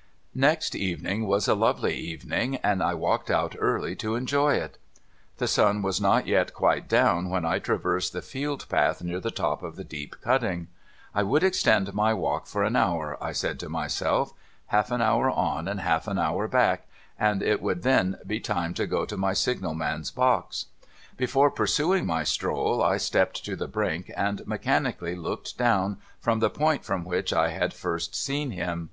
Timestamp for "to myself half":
13.60-14.90